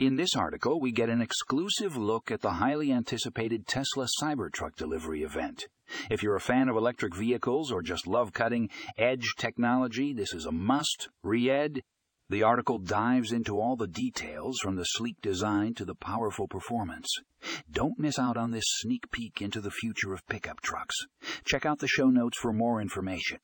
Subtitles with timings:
[0.00, 5.22] In this article, we get an exclusive look at the highly anticipated Tesla Cybertruck delivery
[5.22, 5.66] event.
[6.10, 10.46] If you're a fan of electric vehicles or just love cutting edge technology, this is
[10.46, 11.82] a must read.
[12.30, 17.14] The article dives into all the details from the sleek design to the powerful performance.
[17.70, 20.96] Don't miss out on this sneak peek into the future of pickup trucks.
[21.44, 23.40] Check out the show notes for more information.